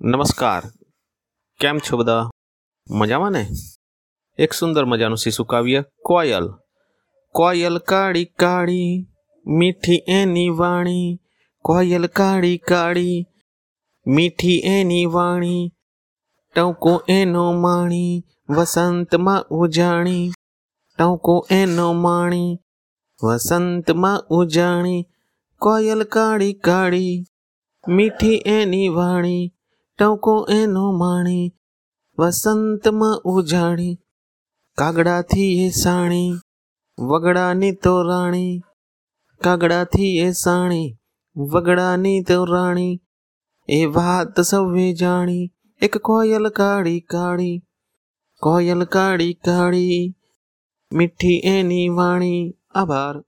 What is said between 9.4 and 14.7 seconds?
મીઠી એની વાણી કોયલ કાળી કાળી મીઠી